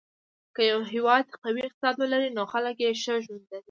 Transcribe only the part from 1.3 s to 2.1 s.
قوي اقتصاد